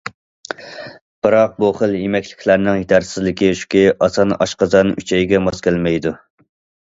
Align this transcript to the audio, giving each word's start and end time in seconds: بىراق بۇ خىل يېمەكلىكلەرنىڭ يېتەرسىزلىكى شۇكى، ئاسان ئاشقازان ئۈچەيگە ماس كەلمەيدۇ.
بىراق 1.25 1.51
بۇ 1.63 1.67
خىل 1.81 1.91
يېمەكلىكلەرنىڭ 1.97 2.79
يېتەرسىزلىكى 2.79 3.51
شۇكى، 3.61 3.83
ئاسان 4.07 4.35
ئاشقازان 4.37 4.89
ئۈچەيگە 5.03 5.45
ماس 5.49 5.63
كەلمەيدۇ. 5.69 6.15